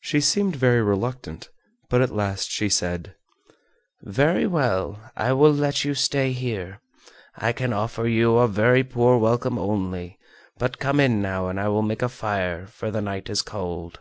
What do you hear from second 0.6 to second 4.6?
reluctant, but at last she said: "Very